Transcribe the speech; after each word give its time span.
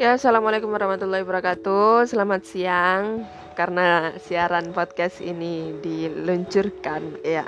Oke, 0.00 0.16
assalamualaikum 0.16 0.72
warahmatullahi 0.72 1.20
wabarakatuh. 1.28 2.08
Selamat 2.08 2.48
siang. 2.48 3.28
Karena 3.52 4.16
siaran 4.16 4.72
podcast 4.72 5.20
ini 5.20 5.76
diluncurkan 5.76 7.20
ya 7.20 7.44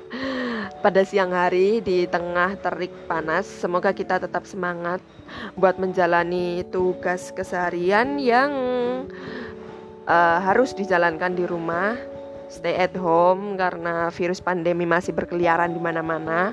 pada 0.85 1.01
siang 1.01 1.33
hari 1.33 1.81
di 1.81 2.05
tengah 2.05 2.61
terik 2.61 2.93
panas. 3.09 3.49
Semoga 3.49 3.97
kita 3.97 4.21
tetap 4.21 4.45
semangat 4.45 5.01
buat 5.57 5.81
menjalani 5.81 6.61
tugas 6.69 7.33
keseharian 7.33 8.21
yang 8.21 8.53
uh, 10.05 10.39
harus 10.45 10.77
dijalankan 10.77 11.33
di 11.33 11.49
rumah. 11.49 11.97
Stay 12.53 12.77
at 12.77 12.93
home 13.01 13.57
karena 13.57 14.13
virus 14.13 14.45
pandemi 14.45 14.85
masih 14.85 15.17
berkeliaran 15.17 15.73
di 15.73 15.81
mana-mana. 15.81 16.53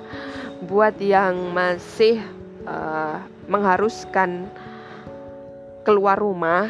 Buat 0.63 0.96
yang 1.04 1.52
masih 1.52 2.24
uh, 2.64 3.20
mengharuskan 3.52 4.47
keluar 5.89 6.21
rumah 6.21 6.70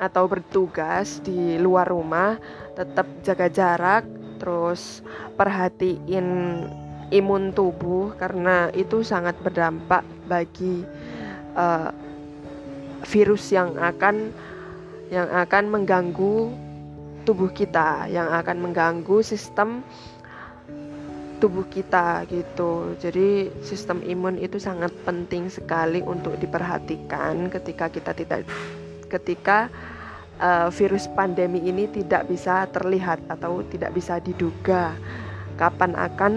atau 0.00 0.24
bertugas 0.24 1.20
di 1.20 1.60
luar 1.60 1.84
rumah 1.84 2.40
tetap 2.72 3.04
jaga 3.20 3.44
jarak 3.52 4.08
terus 4.40 5.04
perhatiin 5.36 6.64
imun 7.12 7.52
tubuh 7.52 8.16
karena 8.16 8.72
itu 8.72 9.04
sangat 9.04 9.36
berdampak 9.44 10.00
bagi 10.24 10.80
uh, 11.60 11.92
virus 13.04 13.52
yang 13.52 13.76
akan 13.76 14.32
yang 15.12 15.28
akan 15.28 15.64
mengganggu 15.68 16.48
tubuh 17.28 17.52
kita 17.52 18.08
yang 18.08 18.32
akan 18.32 18.64
mengganggu 18.64 19.20
sistem 19.20 19.84
tubuh 21.38 21.66
kita 21.70 22.26
gitu. 22.28 22.98
Jadi 22.98 23.50
sistem 23.62 24.02
imun 24.02 24.36
itu 24.38 24.58
sangat 24.58 24.90
penting 25.06 25.48
sekali 25.48 26.02
untuk 26.02 26.36
diperhatikan 26.36 27.48
ketika 27.48 27.88
kita 27.88 28.12
tidak 28.12 28.44
ketika 29.08 29.72
uh, 30.42 30.68
virus 30.68 31.08
pandemi 31.10 31.64
ini 31.64 31.88
tidak 31.88 32.28
bisa 32.28 32.66
terlihat 32.68 33.24
atau 33.30 33.62
tidak 33.66 33.94
bisa 33.94 34.20
diduga 34.20 34.92
kapan 35.58 35.94
akan 35.96 36.32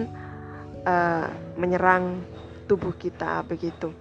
uh, 0.85 1.27
menyerang 1.57 2.21
tubuh 2.65 2.95
kita 2.95 3.43
begitu. 3.45 3.93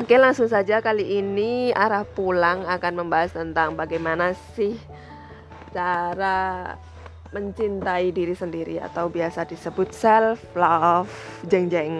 Oke, 0.00 0.16
langsung 0.16 0.48
saja 0.48 0.80
kali 0.80 1.20
ini 1.20 1.68
arah 1.76 2.08
pulang 2.08 2.64
akan 2.64 3.04
membahas 3.04 3.36
tentang 3.36 3.76
bagaimana 3.76 4.32
sih 4.56 4.80
cara 5.68 6.72
mencintai 7.32 8.12
diri 8.12 8.36
sendiri 8.36 8.76
atau 8.76 9.08
biasa 9.08 9.48
disebut 9.48 9.88
self 9.96 10.38
love 10.52 11.08
jeng 11.48 11.72
jeng 11.72 11.96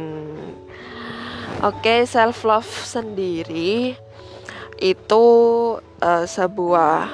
oke 1.64 2.04
self 2.04 2.44
love 2.44 2.68
sendiri 2.68 3.96
itu 4.76 5.26
uh, 6.04 6.24
sebuah 6.28 7.08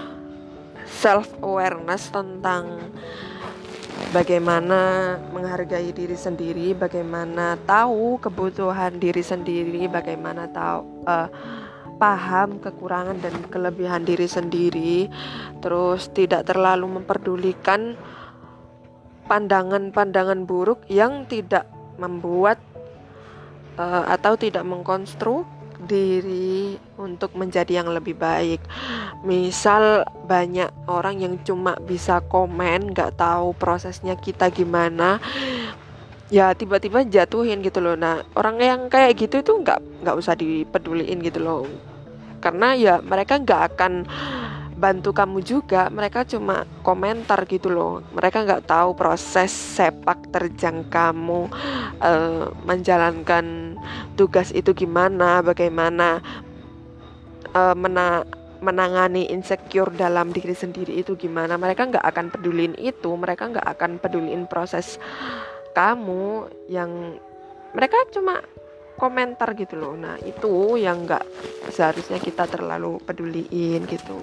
self 0.89 1.31
awareness 1.47 2.11
tentang 2.11 2.91
bagaimana 4.11 5.15
menghargai 5.31 5.93
diri 5.95 6.17
sendiri 6.19 6.75
bagaimana 6.75 7.55
tahu 7.69 8.19
kebutuhan 8.19 8.97
diri 8.97 9.21
sendiri 9.23 9.87
bagaimana 9.87 10.49
tahu 10.51 11.07
uh, 11.07 11.29
paham 11.99 12.63
kekurangan 12.63 13.19
dan 13.19 13.35
kelebihan 13.51 14.07
diri 14.07 14.31
sendiri, 14.31 15.11
terus 15.59 16.09
tidak 16.15 16.47
terlalu 16.47 17.03
memperdulikan 17.03 17.99
pandangan-pandangan 19.29 20.47
buruk 20.49 20.87
yang 20.89 21.29
tidak 21.29 21.69
membuat 22.01 22.57
uh, 23.77 24.09
atau 24.09 24.39
tidak 24.39 24.65
mengkonstruk 24.65 25.45
diri 25.85 26.75
untuk 26.99 27.35
menjadi 27.39 27.83
yang 27.83 27.91
lebih 27.91 28.19
baik. 28.19 28.59
Misal 29.23 30.07
banyak 30.27 30.71
orang 30.91 31.23
yang 31.23 31.35
cuma 31.43 31.79
bisa 31.83 32.23
komen, 32.25 32.95
nggak 32.95 33.19
tahu 33.19 33.55
prosesnya 33.55 34.19
kita 34.19 34.51
gimana, 34.51 35.23
ya 36.33 36.51
tiba-tiba 36.55 37.07
jatuhin 37.07 37.63
gitu 37.63 37.79
loh. 37.79 37.95
Nah 37.95 38.27
orang 38.35 38.59
yang 38.59 38.81
kayak 38.91 39.19
gitu 39.19 39.39
itu 39.43 39.53
nggak 39.55 40.03
nggak 40.03 40.17
usah 40.19 40.35
dipeduliin 40.35 41.19
gitu 41.23 41.43
loh 41.43 41.67
karena 42.39 42.75
ya 42.79 42.95
mereka 43.03 43.39
nggak 43.39 43.63
akan 43.75 43.93
bantu 44.79 45.11
kamu 45.11 45.43
juga. 45.43 45.91
Mereka 45.91 46.25
cuma 46.31 46.63
komentar 46.87 47.43
gitu 47.51 47.69
loh. 47.69 48.01
Mereka 48.15 48.47
nggak 48.47 48.71
tahu 48.71 48.95
proses 48.95 49.51
sepak 49.51 50.31
terjang 50.31 50.87
kamu 50.87 51.51
uh, 51.99 52.55
menjalankan 52.63 53.75
tugas 54.15 54.55
itu 54.55 54.71
gimana 54.73 55.43
bagaimana 55.43 56.23
uh, 57.53 57.75
mena 57.75 58.23
menangani 58.59 59.31
insecure 59.31 59.95
dalam 59.95 60.31
diri 60.31 60.55
sendiri 60.55 60.95
itu 61.03 61.19
gimana. 61.19 61.59
Mereka 61.59 61.91
nggak 61.91 62.07
akan 62.07 62.27
pedulin 62.31 62.75
itu. 62.79 63.11
Mereka 63.11 63.51
nggak 63.55 63.67
akan 63.79 63.99
pedulin 63.99 64.47
proses 64.47 65.03
kamu 65.75 66.51
yang 66.67 67.19
mereka 67.71 67.95
cuma 68.11 68.43
komentar 68.99 69.55
gitu 69.55 69.79
loh 69.79 69.95
nah 69.95 70.19
itu 70.21 70.77
yang 70.77 71.07
nggak 71.07 71.25
seharusnya 71.71 72.19
kita 72.19 72.51
terlalu 72.51 72.99
peduliin 73.07 73.87
gitu 73.87 74.19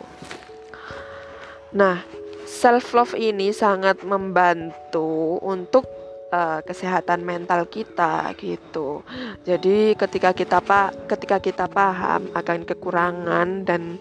nah 1.71 2.03
self 2.45 2.93
love 2.93 3.15
ini 3.17 3.49
sangat 3.55 4.05
membantu 4.05 5.41
untuk 5.41 5.87
uh, 6.35 6.59
kesehatan 6.63 7.23
mental 7.23 7.67
kita 7.67 8.31
gitu. 8.39 9.01
Jadi 9.43 9.95
ketika 9.95 10.31
kita 10.31 10.59
pak 10.59 11.09
ketika 11.09 11.37
kita 11.39 11.65
paham 11.67 12.31
akan 12.35 12.63
kekurangan 12.63 13.65
dan 13.67 13.99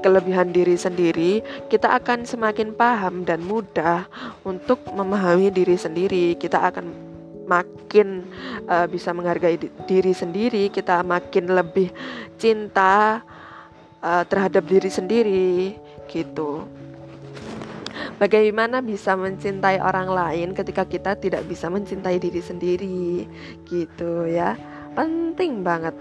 kelebihan 0.00 0.50
diri 0.50 0.74
sendiri, 0.78 1.32
kita 1.68 1.92
akan 1.98 2.24
semakin 2.24 2.74
paham 2.74 3.26
dan 3.26 3.42
mudah 3.42 4.06
untuk 4.46 4.82
memahami 4.90 5.50
diri 5.50 5.76
sendiri. 5.78 6.34
Kita 6.38 6.62
akan 6.70 7.11
makin 7.52 8.24
uh, 8.64 8.88
bisa 8.88 9.12
menghargai 9.12 9.60
diri 9.84 10.12
sendiri, 10.16 10.72
kita 10.72 11.04
makin 11.04 11.52
lebih 11.52 11.92
cinta 12.40 13.20
uh, 14.00 14.24
terhadap 14.24 14.64
diri 14.64 14.88
sendiri 14.88 15.76
gitu. 16.08 16.64
Bagaimana 18.16 18.78
bisa 18.80 19.18
mencintai 19.18 19.82
orang 19.82 20.08
lain 20.08 20.48
ketika 20.56 20.86
kita 20.86 21.18
tidak 21.18 21.42
bisa 21.44 21.66
mencintai 21.68 22.16
diri 22.22 22.40
sendiri 22.40 23.26
gitu 23.66 24.30
ya. 24.30 24.56
Penting 24.94 25.66
banget. 25.66 25.94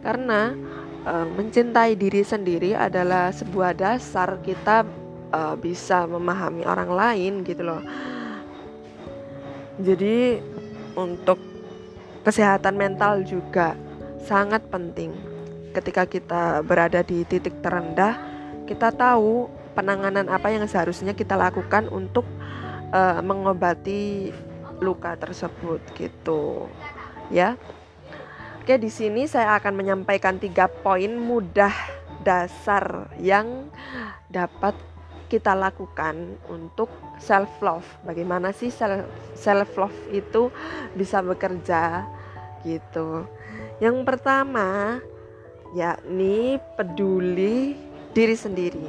Karena 0.00 0.56
uh, 1.04 1.26
mencintai 1.28 1.94
diri 2.00 2.24
sendiri 2.24 2.72
adalah 2.72 3.28
sebuah 3.28 3.76
dasar 3.76 4.40
kita 4.40 4.88
uh, 5.32 5.54
bisa 5.60 6.08
memahami 6.08 6.64
orang 6.64 6.90
lain 6.90 7.32
gitu 7.44 7.62
loh. 7.62 7.82
Jadi 9.80 10.40
untuk 10.94 11.38
kesehatan 12.22 12.76
mental 12.76 13.24
juga 13.24 13.74
sangat 14.24 14.64
penting. 14.68 15.12
Ketika 15.70 16.04
kita 16.04 16.60
berada 16.66 17.00
di 17.06 17.22
titik 17.24 17.62
terendah, 17.62 18.18
kita 18.66 18.90
tahu 18.90 19.46
penanganan 19.72 20.26
apa 20.26 20.50
yang 20.50 20.66
seharusnya 20.66 21.14
kita 21.14 21.38
lakukan 21.38 21.86
untuk 21.88 22.26
uh, 22.90 23.22
mengobati 23.22 24.34
luka 24.82 25.14
tersebut 25.14 25.78
gitu. 25.94 26.66
Ya. 27.30 27.54
Oke, 28.60 28.76
di 28.76 28.92
sini 28.92 29.24
saya 29.24 29.56
akan 29.56 29.72
menyampaikan 29.78 30.36
tiga 30.36 30.68
poin 30.68 31.16
mudah 31.16 31.72
dasar 32.20 33.08
yang 33.16 33.72
dapat 34.28 34.76
kita 35.30 35.54
lakukan 35.54 36.34
untuk 36.50 36.90
self 37.22 37.62
love. 37.62 37.86
Bagaimana 38.02 38.50
sih 38.50 38.74
self 39.38 39.70
love 39.78 39.98
itu 40.10 40.50
bisa 40.98 41.22
bekerja 41.22 42.02
gitu. 42.66 43.24
Yang 43.78 44.02
pertama 44.02 44.98
yakni 45.72 46.58
peduli 46.74 47.78
diri 48.10 48.34
sendiri. 48.34 48.88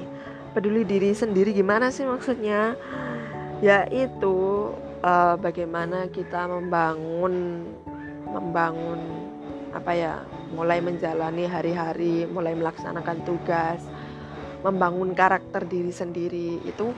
Peduli 0.57 0.81
diri 0.83 1.13
sendiri 1.13 1.53
gimana 1.53 1.93
sih 1.93 2.03
maksudnya? 2.03 2.73
Yaitu 3.61 4.33
uh, 5.05 5.37
bagaimana 5.37 6.09
kita 6.09 6.49
membangun 6.49 7.63
membangun 8.25 8.99
apa 9.71 9.91
ya 9.95 10.13
mulai 10.51 10.83
menjalani 10.83 11.47
hari-hari 11.47 12.27
mulai 12.27 12.51
melaksanakan 12.55 13.23
tugas 13.23 13.79
membangun 14.61 15.13
karakter 15.17 15.65
diri 15.65 15.89
sendiri 15.89 16.61
itu 16.65 16.93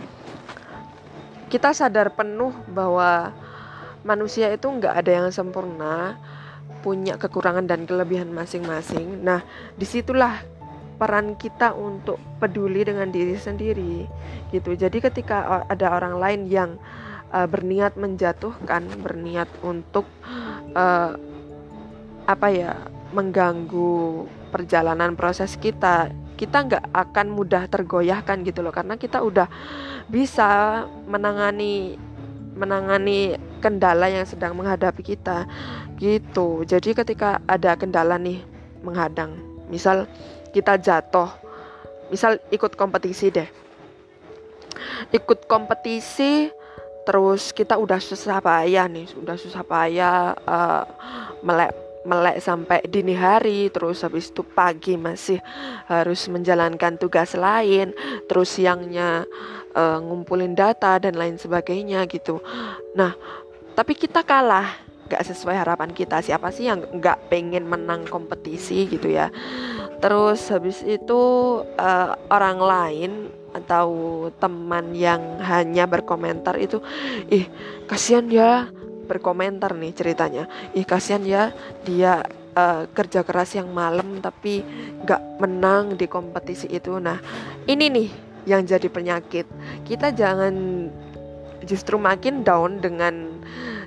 kita 1.48 1.72
sadar 1.72 2.12
penuh 2.18 2.52
bahwa 2.72 3.32
manusia 4.04 4.52
itu 4.52 4.68
nggak 4.68 4.94
ada 5.06 5.12
yang 5.24 5.28
sempurna 5.30 6.18
punya 6.84 7.16
kekurangan 7.16 7.64
dan 7.64 7.88
kelebihan 7.88 8.34
masing-masing. 8.36 9.24
Nah 9.24 9.46
di 9.80 9.88
situlah 9.88 10.44
peran 11.00 11.40
kita 11.40 11.72
untuk 11.74 12.20
peduli 12.38 12.84
dengan 12.84 13.10
diri 13.10 13.40
sendiri 13.40 14.08
gitu. 14.52 14.76
Jadi 14.76 15.00
ketika 15.00 15.64
ada 15.68 15.88
orang 15.96 16.20
lain 16.20 16.42
yang 16.52 16.72
uh, 17.34 17.48
berniat 17.50 17.98
menjatuhkan 17.98 18.86
berniat 19.02 19.50
untuk 19.66 20.06
uh, 20.76 21.16
apa 22.24 22.48
ya 22.52 22.72
mengganggu 23.12 24.26
perjalanan 24.50 25.14
proses 25.14 25.58
kita 25.58 26.10
kita 26.44 26.58
nggak 26.68 26.86
akan 26.92 27.28
mudah 27.32 27.72
tergoyahkan 27.72 28.44
gitu 28.44 28.60
loh 28.60 28.76
karena 28.76 29.00
kita 29.00 29.24
udah 29.24 29.48
bisa 30.12 30.84
menangani 31.08 31.96
menangani 32.60 33.40
kendala 33.64 34.12
yang 34.12 34.28
sedang 34.28 34.52
menghadapi 34.60 35.00
kita 35.00 35.48
gitu. 35.96 36.68
Jadi 36.68 36.92
ketika 36.92 37.40
ada 37.48 37.80
kendala 37.80 38.20
nih 38.20 38.44
menghadang 38.84 39.40
misal 39.72 40.04
kita 40.52 40.76
jatuh 40.76 41.32
misal 42.12 42.36
ikut 42.52 42.76
kompetisi 42.76 43.32
deh. 43.32 43.48
Ikut 45.16 45.48
kompetisi 45.48 46.52
terus 47.08 47.56
kita 47.56 47.80
udah 47.80 48.00
susah 48.00 48.40
payah 48.40 48.88
nih 48.88 49.12
udah 49.20 49.36
susah 49.36 49.64
payah 49.64 50.36
uh, 50.48 50.84
melek 51.44 51.76
melek 52.04 52.44
sampai 52.44 52.84
dini 52.88 53.16
hari 53.16 53.72
terus 53.72 54.04
habis 54.04 54.30
itu 54.30 54.44
pagi 54.44 55.00
masih 55.00 55.40
harus 55.88 56.28
menjalankan 56.28 57.00
tugas 57.00 57.36
lain 57.36 57.96
terus 58.28 58.56
siangnya 58.56 59.24
uh, 59.76 60.00
ngumpulin 60.04 60.54
data 60.54 61.00
dan 61.00 61.16
lain 61.16 61.40
sebagainya 61.40 62.04
gitu. 62.08 62.44
Nah 62.96 63.16
tapi 63.74 63.98
kita 63.98 64.22
kalah. 64.22 64.84
Gak 65.04 65.30
sesuai 65.30 65.60
harapan 65.60 65.92
kita. 65.92 66.24
Siapa 66.24 66.50
sih 66.50 66.66
yang 66.66 66.80
nggak 66.80 67.28
pengen 67.28 67.68
menang 67.68 68.08
kompetisi 68.08 68.88
gitu 68.88 69.12
ya? 69.12 69.30
Terus 70.00 70.48
habis 70.50 70.80
itu 70.82 71.22
uh, 71.62 72.10
orang 72.32 72.58
lain 72.58 73.12
atau 73.54 73.88
teman 74.42 74.98
yang 74.98 75.38
hanya 75.38 75.86
berkomentar 75.86 76.58
itu 76.58 76.82
ih 77.30 77.46
kasihan 77.86 78.26
ya 78.26 78.66
berkomentar 79.14 79.78
nih 79.78 79.94
ceritanya. 79.94 80.50
Ih 80.74 80.84
kasihan 80.84 81.22
ya 81.22 81.44
dia 81.86 82.26
uh, 82.58 82.90
kerja 82.90 83.22
keras 83.22 83.54
yang 83.54 83.70
malam 83.70 84.18
tapi 84.20 84.66
nggak 85.06 85.22
menang 85.38 85.94
di 85.94 86.10
kompetisi 86.10 86.66
itu. 86.74 86.98
Nah 86.98 87.22
ini 87.70 87.86
nih 87.94 88.10
yang 88.50 88.66
jadi 88.66 88.90
penyakit. 88.90 89.46
Kita 89.86 90.10
jangan 90.12 90.54
justru 91.64 91.96
makin 91.96 92.42
down 92.44 92.82
dengan 92.82 93.40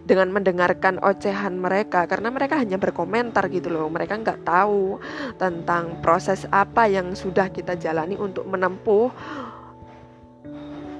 dengan 0.06 0.30
mendengarkan 0.30 1.02
ocehan 1.02 1.58
mereka 1.58 2.06
karena 2.06 2.30
mereka 2.30 2.54
hanya 2.62 2.78
berkomentar 2.78 3.50
gitu 3.50 3.74
loh. 3.74 3.90
Mereka 3.90 4.22
nggak 4.22 4.46
tahu 4.46 5.02
tentang 5.34 5.98
proses 5.98 6.46
apa 6.54 6.86
yang 6.86 7.12
sudah 7.18 7.50
kita 7.50 7.74
jalani 7.74 8.14
untuk 8.14 8.46
menempuh 8.46 9.10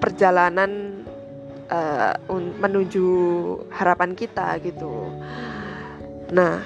perjalanan 0.02 1.02
uh, 1.70 2.14
menuju 2.60 3.06
harapan 3.72 4.14
kita 4.14 4.58
gitu. 4.62 5.10
Nah, 6.32 6.62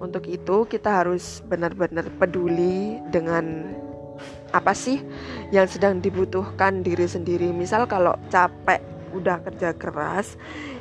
untuk 0.00 0.24
itu 0.28 0.64
kita 0.68 1.04
harus 1.04 1.40
benar-benar 1.44 2.08
peduli 2.16 3.00
dengan 3.08 3.74
apa 4.54 4.70
sih 4.70 5.02
yang 5.50 5.66
sedang 5.66 5.98
dibutuhkan 5.98 6.84
diri 6.84 7.08
sendiri. 7.08 7.50
Misal 7.50 7.88
kalau 7.90 8.14
capek 8.30 8.94
udah 9.14 9.38
kerja 9.46 9.70
keras 9.78 10.34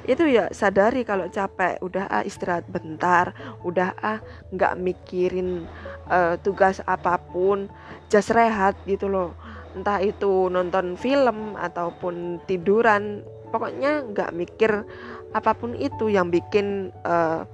itu 0.10 0.26
ya 0.26 0.50
sadari 0.50 1.06
kalau 1.06 1.30
capek 1.30 1.78
udah 1.86 2.10
ah 2.10 2.26
istirahat 2.26 2.66
bentar 2.66 3.32
udah 3.62 3.94
ah 4.02 4.20
nggak 4.50 4.74
mikirin 4.82 5.70
uh, 6.10 6.36
tugas 6.42 6.82
apa 6.90 7.22
pun 7.22 7.70
just 8.10 8.34
rehat 8.34 8.74
gitu 8.90 9.06
loh 9.08 9.38
entah 9.78 10.02
itu 10.02 10.50
nonton 10.50 10.98
film 10.98 11.54
ataupun 11.56 12.42
tiduran 12.50 13.22
pokoknya 13.54 14.02
nggak 14.10 14.34
mikir 14.34 14.82
apa 15.30 15.54
pun 15.54 15.78
itu 15.78 16.10
yang 16.10 16.34
bikin 16.34 16.90
uh, 17.06 17.46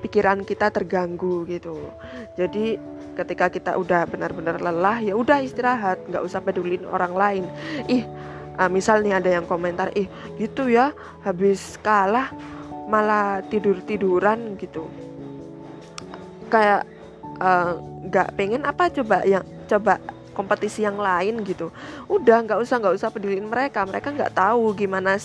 pikiran 0.00 0.40
kita 0.48 0.72
terganggu 0.72 1.44
gitu. 1.44 1.76
Jadi 2.40 2.80
ketika 3.12 3.52
kita 3.52 3.76
udah 3.76 4.08
benar-benar 4.08 4.56
lelah 4.56 5.04
ya 5.04 5.12
udah 5.12 5.44
istirahat 5.44 6.00
nggak 6.08 6.24
usah 6.24 6.40
pedulin 6.40 6.88
orang 6.88 7.12
lain. 7.12 7.44
Ih 7.92 8.08
uh, 8.56 8.72
misal 8.72 9.04
nih 9.04 9.20
ada 9.20 9.28
yang 9.28 9.44
komentar 9.44 9.92
ih 9.92 10.08
gitu 10.40 10.72
ya 10.72 10.96
habis 11.20 11.76
kalah 11.84 12.32
malah 12.88 13.44
tidur 13.52 13.78
tiduran 13.84 14.56
gitu. 14.56 14.84
Kayak 16.52 16.84
eh, 17.40 17.72
nggak 18.12 18.28
uh, 18.28 18.34
pengen 18.36 18.62
apa 18.68 18.92
coba 18.92 19.24
yang 19.24 19.40
coba 19.64 19.96
kompetisi 20.32 20.84
yang 20.84 20.98
lain 20.98 21.44
gitu. 21.46 21.70
Udah 22.08 22.42
nggak 22.44 22.58
usah 22.60 22.80
nggak 22.80 22.96
usah 22.96 23.08
pedulin 23.12 23.46
mereka. 23.46 23.84
Mereka 23.84 24.12
nggak 24.12 24.34
tahu 24.36 24.72
gimana 24.74 25.16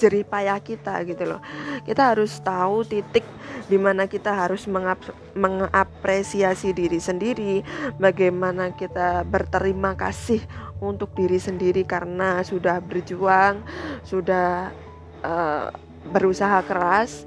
jerih 0.00 0.24
payah 0.24 0.58
kita 0.58 1.02
gitu 1.04 1.24
loh. 1.36 1.40
Kita 1.84 2.14
harus 2.14 2.38
tahu 2.40 2.86
titik 2.86 3.24
di 3.70 3.78
mana 3.78 4.10
kita 4.10 4.34
harus 4.34 4.66
mengap 4.66 4.98
mengapresiasi 5.32 6.74
diri 6.74 6.98
sendiri 6.98 7.62
bagaimana 7.96 8.74
kita 8.74 9.22
berterima 9.24 9.94
kasih 9.94 10.42
untuk 10.82 11.14
diri 11.14 11.38
sendiri 11.38 11.86
karena 11.86 12.42
sudah 12.42 12.82
berjuang 12.82 13.62
sudah 14.02 14.74
uh, 15.22 15.70
berusaha 16.10 16.58
keras 16.66 17.24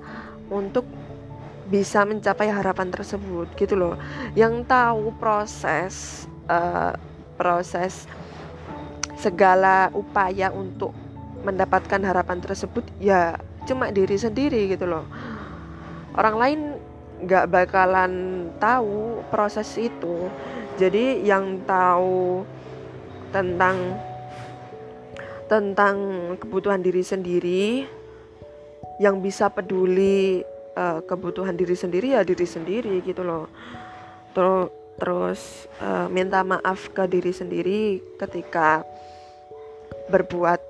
untuk 0.52 0.84
bisa 1.66 2.06
mencapai 2.06 2.52
harapan 2.52 2.94
tersebut 2.94 3.50
gitu 3.58 3.74
loh. 3.74 3.96
Yang 4.38 4.70
tahu 4.70 5.16
proses 5.18 6.26
uh, 6.46 6.94
proses 7.36 8.08
segala 9.20 9.92
upaya 9.96 10.52
untuk 10.52 10.92
mendapatkan 11.46 12.02
harapan 12.02 12.42
tersebut 12.42 12.84
ya 12.98 13.38
cuma 13.70 13.94
diri 13.94 14.18
sendiri 14.18 14.70
gitu 14.72 14.90
loh. 14.90 15.06
Orang 16.16 16.36
lain 16.40 16.60
nggak 17.26 17.46
bakalan 17.52 18.14
tahu 18.60 19.24
proses 19.30 19.68
itu. 19.78 20.30
Jadi 20.76 21.24
yang 21.24 21.64
tahu 21.64 22.44
tentang 23.32 23.78
tentang 25.46 25.96
kebutuhan 26.42 26.82
diri 26.82 27.06
sendiri 27.06 27.86
yang 28.98 29.20
bisa 29.20 29.52
peduli 29.52 30.42
uh, 30.76 31.04
kebutuhan 31.04 31.54
diri 31.54 31.76
sendiri 31.76 32.16
ya 32.18 32.22
diri 32.24 32.48
sendiri 32.48 33.04
gitu 33.04 33.22
loh. 33.22 33.48
Terus 34.36 34.85
terus 34.96 35.68
uh, 35.84 36.08
minta 36.08 36.40
maaf 36.44 36.92
ke 36.96 37.04
diri 37.08 37.36
sendiri 37.36 38.00
ketika 38.20 38.84
berbuat 40.08 40.62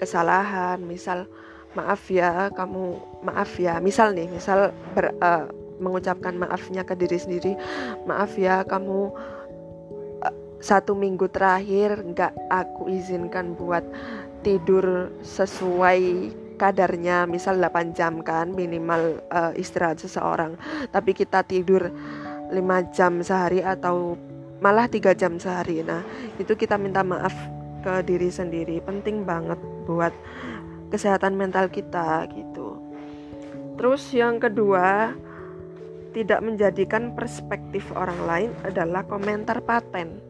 kesalahan. 0.00 0.80
Misal 0.80 1.28
maaf 1.74 2.06
ya 2.08 2.48
kamu 2.54 2.98
maaf 3.26 3.58
ya. 3.58 3.78
Misal 3.82 4.14
nih 4.14 4.30
misal 4.30 4.72
ber, 4.94 5.14
uh, 5.20 5.50
mengucapkan 5.82 6.34
maafnya 6.38 6.86
ke 6.86 6.94
diri 6.94 7.18
sendiri. 7.18 7.52
Maaf 8.06 8.38
ya 8.38 8.62
kamu 8.64 9.12
uh, 10.22 10.34
satu 10.62 10.96
minggu 10.96 11.28
terakhir 11.28 12.00
nggak 12.00 12.32
aku 12.48 12.88
izinkan 12.88 13.58
buat 13.58 13.84
tidur 14.46 15.10
sesuai 15.20 16.30
kadarnya. 16.54 17.26
Misal 17.26 17.58
8 17.58 17.96
jam 17.96 18.22
kan 18.22 18.54
minimal 18.54 19.18
uh, 19.28 19.52
istirahat 19.58 19.98
seseorang. 19.98 20.54
Tapi 20.94 21.10
kita 21.12 21.42
tidur 21.42 21.90
5 22.54 22.94
jam 22.94 23.18
sehari 23.20 23.60
atau 23.60 24.14
malah 24.62 24.86
tiga 24.86 25.12
jam 25.12 25.36
sehari. 25.36 25.82
Nah 25.82 26.00
itu 26.38 26.54
kita 26.54 26.78
minta 26.78 27.02
maaf 27.02 27.34
ke 27.82 28.00
diri 28.06 28.30
sendiri. 28.30 28.80
Penting 28.80 29.26
banget 29.26 29.58
buat 29.84 30.14
kesehatan 30.88 31.34
mental 31.34 31.68
kita 31.68 32.30
gitu. 32.32 32.78
Terus 33.74 34.06
yang 34.14 34.38
kedua 34.38 35.12
tidak 36.14 36.40
menjadikan 36.46 37.10
perspektif 37.12 37.90
orang 37.92 38.20
lain 38.24 38.50
adalah 38.62 39.02
komentar 39.02 39.58
paten. 39.66 40.22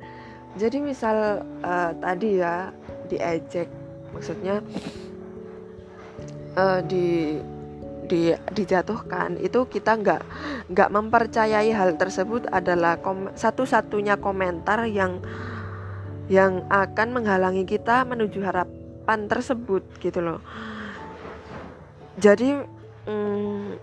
Jadi 0.57 0.81
misal 0.81 1.45
uh, 1.61 1.93
tadi 2.01 2.41
ya 2.41 2.73
diejek. 3.13 3.69
Maksudnya 4.17 4.65
uh, 6.57 6.81
di 6.81 7.39
di, 8.05 8.33
dijatuhkan 8.53 9.41
itu 9.41 9.65
kita 9.69 9.97
nggak 9.97 10.23
nggak 10.71 10.93
mempercayai 10.93 11.73
hal 11.73 11.97
tersebut 11.97 12.49
adalah 12.53 13.01
kom, 13.01 13.33
satu-satunya 13.33 14.21
komentar 14.21 14.85
yang 14.89 15.21
yang 16.29 16.65
akan 16.73 17.21
menghalangi 17.21 17.69
kita 17.69 18.05
menuju 18.09 18.41
harapan 18.41 19.29
tersebut 19.29 19.85
gitu 20.01 20.21
loh. 20.25 20.41
Jadi 22.17 22.57
hmm, 23.05 23.77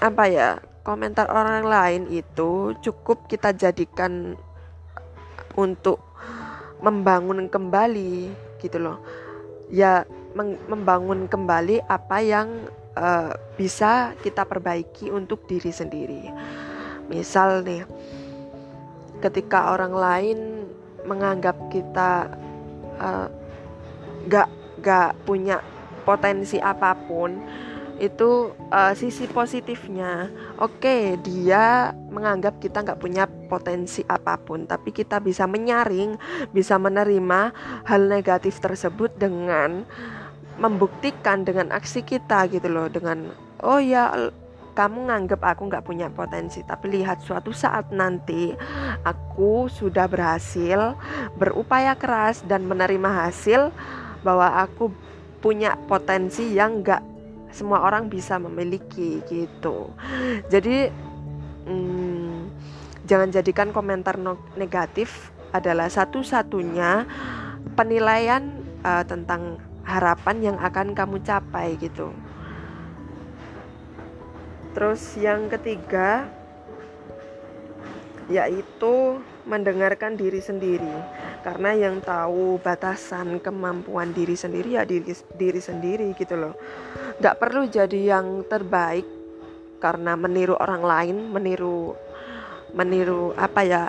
apa 0.00 0.24
ya 0.28 0.48
komentar 0.84 1.28
orang 1.28 1.64
lain 1.64 2.02
itu 2.12 2.76
cukup 2.84 3.28
kita 3.28 3.56
jadikan 3.56 4.36
untuk 5.56 6.00
membangun 6.80 7.48
kembali 7.48 8.32
gitu 8.60 8.76
loh. 8.80 8.98
Ya 9.70 10.04
membangun 10.68 11.26
kembali 11.26 11.84
apa 11.86 12.22
yang 12.22 12.68
uh, 12.96 13.32
bisa 13.54 14.14
kita 14.22 14.46
perbaiki 14.46 15.10
untuk 15.10 15.44
diri 15.46 15.70
sendiri. 15.70 16.22
Misal 17.10 17.66
nih, 17.66 17.84
ketika 19.20 19.74
orang 19.74 19.94
lain 19.94 20.38
menganggap 21.04 21.56
kita 21.70 22.30
uh, 22.98 23.28
gak 24.30 24.48
gak 24.80 25.12
punya 25.28 25.60
potensi 26.06 26.56
apa 26.56 26.96
pun, 26.96 27.36
itu 28.00 28.48
uh, 28.72 28.96
sisi 28.96 29.28
positifnya 29.28 30.32
oke 30.56 30.80
okay, 30.80 31.20
dia 31.20 31.92
menganggap 32.08 32.56
kita 32.56 32.80
nggak 32.80 32.96
punya 32.96 33.28
potensi 33.28 34.00
apa 34.08 34.40
pun 34.40 34.64
tapi 34.64 34.88
kita 34.88 35.20
bisa 35.20 35.44
menyaring 35.44 36.16
bisa 36.50 36.80
menerima 36.80 37.52
hal 37.84 38.02
negatif 38.08 38.56
tersebut 38.64 39.12
dengan 39.20 39.84
membuktikan 40.60 41.42
dengan 41.42 41.72
aksi 41.72 42.04
kita 42.04 42.44
gitu 42.52 42.68
loh 42.68 42.92
dengan 42.92 43.32
oh 43.64 43.80
ya 43.80 44.12
kamu 44.76 45.10
nganggap 45.10 45.40
aku 45.42 45.66
nggak 45.66 45.84
punya 45.84 46.06
potensi 46.12 46.62
tapi 46.62 47.00
lihat 47.00 47.24
suatu 47.24 47.50
saat 47.50 47.90
nanti 47.90 48.54
aku 49.02 49.66
sudah 49.72 50.06
berhasil 50.06 50.94
berupaya 51.40 51.96
keras 51.96 52.44
dan 52.46 52.68
menerima 52.68 53.26
hasil 53.26 53.72
bahwa 54.20 54.60
aku 54.60 54.92
punya 55.40 55.74
potensi 55.88 56.52
yang 56.52 56.84
nggak 56.84 57.02
semua 57.50 57.82
orang 57.82 58.06
bisa 58.06 58.38
memiliki 58.38 59.24
gitu. 59.26 59.90
Jadi 60.52 60.86
hmm, 61.66 62.38
jangan 63.10 63.32
jadikan 63.34 63.74
komentar 63.74 64.14
negatif 64.54 65.34
adalah 65.50 65.90
satu-satunya 65.90 67.08
penilaian 67.74 68.54
uh, 68.86 69.02
tentang 69.02 69.58
harapan 69.84 70.52
yang 70.52 70.56
akan 70.60 70.92
kamu 70.92 71.22
capai 71.24 71.76
gitu. 71.80 72.12
Terus 74.70 75.02
yang 75.18 75.50
ketiga 75.50 76.30
yaitu 78.30 79.18
mendengarkan 79.42 80.14
diri 80.14 80.38
sendiri. 80.38 80.94
Karena 81.42 81.74
yang 81.74 81.98
tahu 81.98 82.60
batasan 82.62 83.42
kemampuan 83.42 84.14
diri 84.14 84.38
sendiri 84.38 84.78
ya 84.78 84.86
diri, 84.86 85.10
diri 85.34 85.58
sendiri 85.58 86.14
gitu 86.14 86.38
loh. 86.38 86.54
Nggak 87.18 87.38
perlu 87.40 87.66
jadi 87.66 88.16
yang 88.16 88.46
terbaik 88.46 89.04
karena 89.82 90.14
meniru 90.14 90.54
orang 90.60 90.84
lain 90.84 91.16
meniru 91.32 91.98
meniru 92.76 93.34
apa 93.34 93.60
ya? 93.66 93.82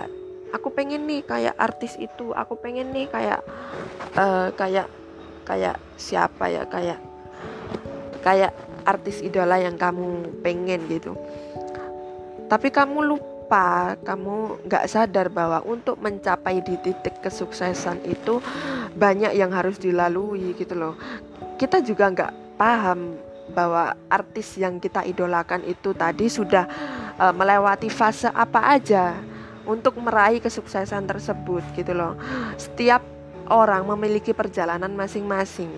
Aku 0.52 0.68
pengen 0.74 1.08
nih 1.08 1.24
kayak 1.24 1.56
artis 1.56 1.96
itu 1.96 2.34
aku 2.34 2.58
pengen 2.60 2.92
nih 2.92 3.08
kayak 3.08 3.40
uh, 4.18 4.52
kayak 4.52 4.84
kayak 5.42 5.78
siapa 5.98 6.48
ya 6.48 6.62
kayak 6.66 6.98
kayak 8.22 8.52
artis 8.82 9.22
idola 9.22 9.58
yang 9.58 9.78
kamu 9.78 10.42
pengen 10.42 10.86
gitu. 10.90 11.14
Tapi 12.50 12.68
kamu 12.68 13.02
lupa 13.06 13.96
kamu 14.02 14.66
nggak 14.66 14.88
sadar 14.90 15.28
bahwa 15.28 15.62
untuk 15.64 15.98
mencapai 16.00 16.62
di 16.62 16.76
titik 16.80 17.20
kesuksesan 17.22 18.04
itu 18.06 18.42
banyak 18.92 19.32
yang 19.36 19.50
harus 19.54 19.78
dilalui 19.78 20.54
gitu 20.58 20.74
loh. 20.76 20.94
Kita 21.56 21.80
juga 21.80 22.10
nggak 22.12 22.32
paham 22.58 23.16
bahwa 23.52 23.92
artis 24.08 24.56
yang 24.56 24.78
kita 24.78 25.04
idolakan 25.04 25.66
itu 25.66 25.92
tadi 25.92 26.30
sudah 26.30 26.64
uh, 27.18 27.34
melewati 27.34 27.90
fase 27.92 28.30
apa 28.30 28.78
aja 28.78 29.18
untuk 29.66 29.98
meraih 29.98 30.42
kesuksesan 30.42 31.06
tersebut 31.06 31.62
gitu 31.76 31.92
loh. 31.94 32.18
Setiap 32.58 33.02
orang 33.50 33.86
memiliki 33.88 34.30
perjalanan 34.36 34.92
masing-masing, 34.94 35.70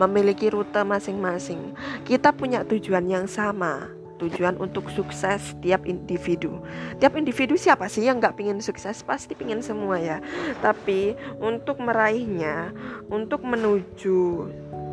memiliki 0.00 0.50
rute 0.50 0.82
masing-masing. 0.82 1.74
Kita 2.06 2.34
punya 2.34 2.66
tujuan 2.66 3.06
yang 3.06 3.26
sama, 3.30 3.90
tujuan 4.18 4.56
untuk 4.62 4.88
sukses 4.90 5.54
tiap 5.60 5.84
individu. 5.84 6.62
Tiap 7.02 7.18
individu 7.18 7.58
siapa 7.58 7.90
sih 7.90 8.06
yang 8.06 8.22
nggak 8.22 8.38
pingin 8.38 8.62
sukses? 8.62 9.02
Pasti 9.02 9.34
pingin 9.34 9.60
semua 9.60 9.98
ya. 9.98 10.18
Tapi 10.62 11.18
untuk 11.42 11.82
meraihnya 11.82 12.72
untuk 13.10 13.42
menuju 13.42 14.48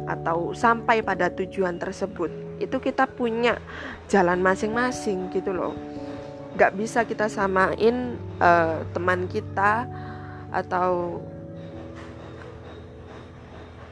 atau 0.10 0.52
sampai 0.52 1.06
pada 1.06 1.30
tujuan 1.30 1.78
tersebut 1.78 2.34
itu 2.58 2.78
kita 2.78 3.06
punya 3.10 3.58
jalan 4.10 4.42
masing-masing 4.42 5.30
gitu 5.34 5.54
loh. 5.54 5.74
Nggak 6.58 6.74
bisa 6.78 7.00
kita 7.08 7.32
samain 7.32 8.20
uh, 8.38 8.84
teman 8.92 9.26
kita 9.32 9.88
atau 10.52 11.24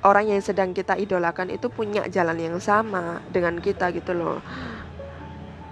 orang 0.06 0.32
yang 0.32 0.42
sedang 0.44 0.72
kita 0.72 0.96
idolakan 0.96 1.52
itu 1.52 1.68
punya 1.68 2.08
jalan 2.08 2.40
yang 2.40 2.58
sama 2.62 3.20
dengan 3.32 3.60
kita 3.60 3.92
gitu 3.92 4.16
loh 4.16 4.40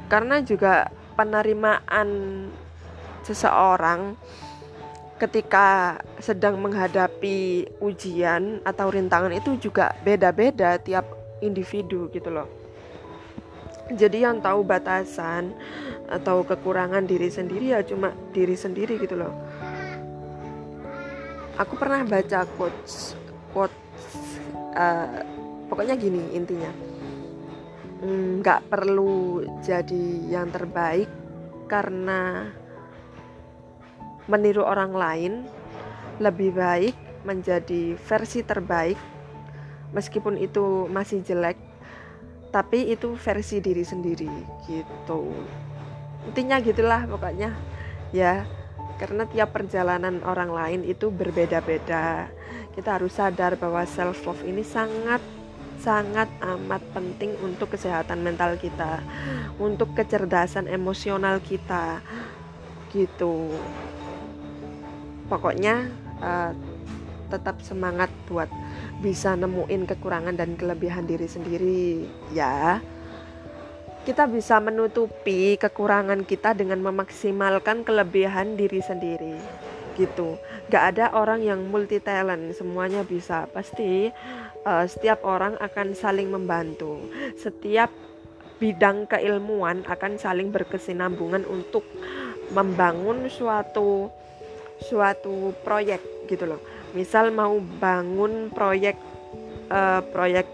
karena 0.08 0.40
juga 0.44 0.88
penerimaan 1.20 2.08
seseorang 3.28 4.16
ketika 5.18 5.98
sedang 6.22 6.62
menghadapi 6.62 7.68
ujian 7.82 8.62
atau 8.64 8.88
rintangan 8.88 9.34
itu 9.34 9.58
juga 9.58 9.98
beda-beda 10.06 10.78
tiap 10.78 11.10
individu 11.42 12.08
gitu 12.14 12.30
loh. 12.30 12.48
Jadi 13.88 14.22
yang 14.22 14.44
tahu 14.44 14.62
batasan 14.62 15.56
atau 16.12 16.44
kekurangan 16.44 17.08
diri 17.08 17.32
sendiri 17.32 17.74
ya 17.74 17.82
cuma 17.82 18.14
diri 18.32 18.54
sendiri 18.54 19.00
gitu 19.02 19.18
loh. 19.18 19.34
Aku 21.58 21.74
pernah 21.80 22.06
baca 22.06 22.46
quotes 22.54 23.18
quotes 23.50 23.87
uh, 24.78 25.26
pokoknya 25.68 25.98
gini 25.98 26.38
intinya. 26.38 26.70
Nggak 28.06 28.62
mm, 28.62 28.70
perlu 28.70 29.42
jadi 29.66 30.06
yang 30.30 30.54
terbaik 30.54 31.10
karena 31.66 32.54
meniru 34.30 34.62
orang 34.64 34.94
lain 34.94 35.34
lebih 36.22 36.54
baik 36.54 36.96
menjadi 37.26 37.98
versi 37.98 38.46
terbaik 38.46 38.96
meskipun 39.92 40.38
itu 40.40 40.88
masih 40.88 41.24
jelek 41.24 41.58
tapi 42.52 42.92
itu 42.92 43.16
versi 43.20 43.60
diri 43.60 43.84
sendiri 43.84 44.32
gitu. 44.68 45.32
Intinya 46.28 46.60
gitulah 46.64 47.04
pokoknya 47.08 47.52
ya 48.16 48.48
karena 48.98 49.30
tiap 49.30 49.54
perjalanan 49.54 50.20
orang 50.25 50.50
lain 50.50 50.82
itu 50.84 51.13
berbeda-beda 51.13 52.30
kita 52.77 53.01
harus 53.01 53.18
sadar 53.18 53.58
bahwa 53.58 53.82
self 53.89 54.22
love 54.30 54.46
ini 54.46 54.62
sangat 54.62 55.18
sangat 55.82 56.30
amat 56.42 56.82
penting 56.94 57.38
untuk 57.42 57.74
kesehatan 57.74 58.22
mental 58.25 58.58
kita, 58.58 59.01
untuk 59.62 59.94
kecerdasan 59.94 60.66
emosional 60.66 61.38
kita, 61.42 62.01
gitu. 62.89 63.54
Pokoknya 65.30 65.89
uh, 66.22 66.51
tetap 67.30 67.62
semangat 67.62 68.10
buat 68.25 68.50
bisa 69.01 69.38
nemuin 69.38 69.86
kekurangan 69.86 70.34
dan 70.34 70.58
kelebihan 70.58 71.06
diri 71.06 71.30
sendiri, 71.30 72.10
ya. 72.34 72.82
Kita 74.08 74.24
bisa 74.24 74.64
menutupi 74.64 75.60
kekurangan 75.60 76.24
kita 76.24 76.56
dengan 76.56 76.80
memaksimalkan 76.80 77.84
kelebihan 77.84 78.56
diri 78.56 78.80
sendiri 78.80 79.36
gitu. 80.00 80.40
Gak 80.72 80.96
ada 80.96 81.12
orang 81.12 81.44
yang 81.44 81.68
multi 81.68 82.00
talent, 82.00 82.56
semuanya 82.56 83.04
bisa. 83.04 83.52
Pasti 83.52 84.08
uh, 84.64 84.86
setiap 84.88 85.28
orang 85.28 85.60
akan 85.60 85.92
saling 85.92 86.32
membantu. 86.32 87.04
Setiap 87.36 87.92
bidang 88.64 89.12
keilmuan 89.12 89.84
akan 89.84 90.16
saling 90.16 90.56
berkesinambungan 90.56 91.44
untuk 91.44 91.84
membangun 92.56 93.28
suatu 93.28 94.08
suatu 94.88 95.52
proyek 95.68 96.30
gitu 96.32 96.48
loh. 96.48 96.62
Misal 96.96 97.36
mau 97.36 97.60
bangun 97.60 98.54
proyek 98.56 98.96
uh, 99.68 100.00
proyek 100.16 100.48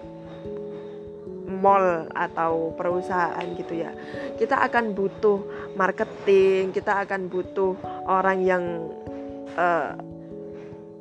mall 1.63 2.11
atau 2.11 2.75
perusahaan 2.75 3.47
gitu 3.55 3.79
ya. 3.79 3.95
Kita 4.35 4.59
akan 4.67 4.91
butuh 4.91 5.71
marketing, 5.79 6.75
kita 6.75 7.07
akan 7.07 7.31
butuh 7.31 7.79
orang 8.11 8.43
yang 8.43 8.63
uh, 9.55 9.95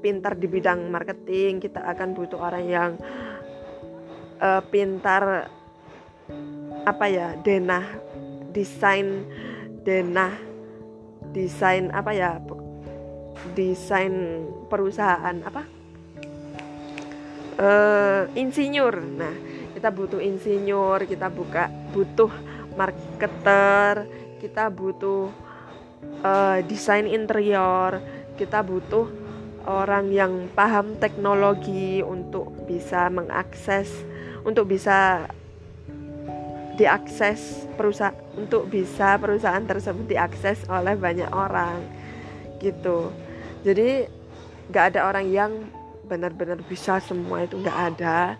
pintar 0.02 0.34
di 0.34 0.50
bidang 0.50 0.90
marketing 0.90 1.62
kita 1.62 1.78
akan 1.78 2.12
butuh 2.18 2.38
orang 2.42 2.64
yang 2.66 2.90
uh, 4.42 4.58
pintar 4.66 5.46
apa 6.82 7.06
ya 7.06 7.38
denah 7.38 7.86
desain 8.50 9.22
denah 9.86 10.34
desain 11.30 11.94
apa 11.94 12.10
ya 12.10 12.42
desain 13.54 14.44
perusahaan 14.66 15.38
apa 15.46 15.62
uh, 17.62 18.22
insinyur 18.34 18.98
nah 18.98 19.34
kita 19.82 19.90
butuh 19.90 20.22
insinyur 20.22 21.02
kita 21.10 21.26
buka 21.26 21.66
butuh 21.90 22.30
marketer 22.78 24.06
kita 24.38 24.70
butuh 24.70 25.26
uh, 26.22 26.62
desain 26.70 27.10
interior 27.10 27.98
kita 28.38 28.62
butuh 28.62 29.10
orang 29.66 30.14
yang 30.14 30.46
paham 30.54 30.94
teknologi 31.02 31.98
untuk 31.98 32.54
bisa 32.70 33.10
mengakses 33.10 33.90
untuk 34.46 34.70
bisa 34.70 35.26
diakses 36.78 37.66
perusahaan 37.74 38.14
untuk 38.38 38.70
bisa 38.70 39.18
perusahaan 39.18 39.66
tersebut 39.66 40.06
diakses 40.06 40.62
oleh 40.70 40.94
banyak 40.94 41.26
orang 41.34 41.82
gitu. 42.62 43.10
Jadi 43.66 44.06
nggak 44.70 44.94
ada 44.94 45.10
orang 45.10 45.26
yang 45.26 45.52
benar-benar 46.06 46.62
bisa 46.70 47.02
semua 47.02 47.50
itu 47.50 47.58
nggak 47.58 47.78
ada 47.98 48.38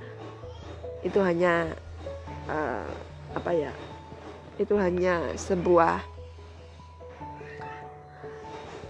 itu 1.03 1.19
hanya 1.19 1.75
uh, 2.47 2.87
apa 3.35 3.51
ya 3.55 3.73
itu 4.59 4.75
hanya 4.79 5.35
sebuah 5.35 6.03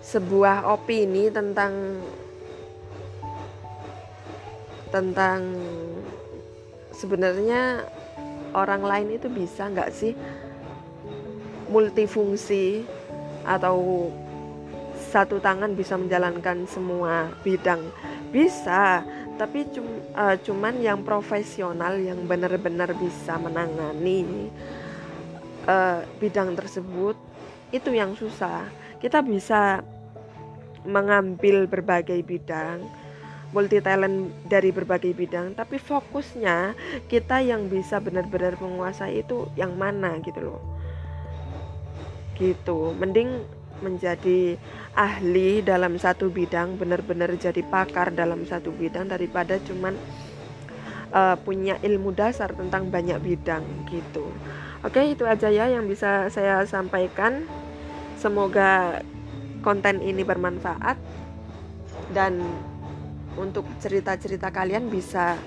sebuah 0.02 0.68
opini 0.68 1.32
tentang 1.32 2.04
tentang 4.92 5.40
sebenarnya 6.92 7.88
orang 8.52 8.84
lain 8.84 9.08
itu 9.16 9.32
bisa 9.32 9.72
nggak 9.72 9.88
sih 9.88 10.12
multifungsi 11.72 12.84
atau 13.48 14.12
satu 15.12 15.40
tangan 15.40 15.72
bisa 15.72 15.96
menjalankan 15.96 16.68
semua 16.68 17.32
bidang? 17.44 17.80
Bisa 18.32 19.04
tapi 19.40 19.64
cum, 19.72 19.86
uh, 20.12 20.36
cuman 20.40 20.80
yang 20.80 21.00
profesional 21.02 21.96
yang 21.98 22.24
benar-benar 22.28 22.92
bisa 22.96 23.40
menangani 23.40 24.52
uh, 25.66 26.04
bidang 26.20 26.52
tersebut 26.54 27.16
itu 27.72 27.90
yang 27.92 28.12
susah. 28.14 28.68
Kita 29.00 29.24
bisa 29.24 29.82
mengambil 30.86 31.66
berbagai 31.70 32.18
bidang 32.26 32.82
multi 33.52 33.78
talent 33.84 34.32
dari 34.48 34.72
berbagai 34.72 35.12
bidang 35.12 35.52
tapi 35.52 35.76
fokusnya 35.76 36.72
kita 37.06 37.44
yang 37.44 37.68
bisa 37.68 38.00
benar-benar 38.00 38.56
menguasai 38.56 39.20
itu 39.20 39.46
yang 39.54 39.76
mana 39.76 40.16
gitu 40.24 40.40
loh. 40.40 40.60
Gitu. 42.34 42.96
Mending 42.96 43.44
menjadi 43.84 44.56
ahli 44.92 45.64
dalam 45.64 45.96
satu 45.96 46.28
bidang 46.28 46.76
benar-benar 46.76 47.32
jadi 47.40 47.64
pakar 47.64 48.12
dalam 48.12 48.44
satu 48.44 48.68
bidang 48.68 49.08
daripada 49.08 49.56
cuman 49.64 49.96
uh, 51.12 51.36
punya 51.40 51.80
ilmu 51.80 52.12
dasar 52.12 52.52
tentang 52.52 52.92
banyak 52.92 53.16
bidang 53.20 53.64
gitu. 53.88 54.28
Oke 54.84 55.14
itu 55.14 55.24
aja 55.24 55.48
ya 55.48 55.70
yang 55.70 55.88
bisa 55.88 56.28
saya 56.28 56.66
sampaikan. 56.68 57.46
Semoga 58.20 59.00
konten 59.64 60.02
ini 60.04 60.26
bermanfaat. 60.26 60.98
Dan 62.12 62.44
untuk 63.40 63.64
cerita-cerita 63.80 64.52
kalian 64.52 64.92
bisa 64.92 65.40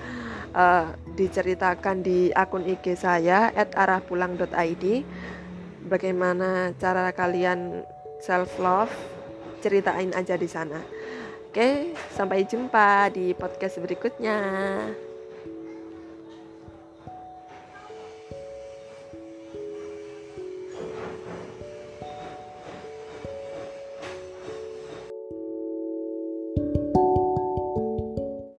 uh, 0.56 0.90
diceritakan 1.14 2.02
di 2.02 2.34
akun 2.34 2.66
IG 2.66 2.98
saya 2.98 3.54
@arahpulang.id 3.54 4.84
bagaimana 5.86 6.74
cara 6.80 7.14
kalian 7.14 7.86
self 8.18 8.58
love 8.58 9.15
ceritain 9.66 10.14
aja 10.14 10.38
di 10.38 10.46
sana. 10.46 10.78
Oke, 11.50 11.90
sampai 12.14 12.46
jumpa 12.46 13.10
di 13.10 13.34
podcast 13.34 13.82
berikutnya. 13.82 14.38